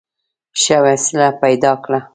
ښه 0.61 0.77
وسیله 0.85 1.27
پیدا 1.41 1.71
کړه. 1.83 1.99